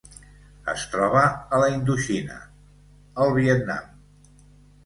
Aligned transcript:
Es 0.71 0.85
troba 0.93 1.21
a 1.57 1.59
la 1.63 1.69
Indoxina: 1.75 2.39
el 3.27 3.37
Vietnam. 3.37 4.45